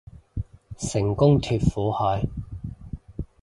[0.79, 2.25] 成功脫苦海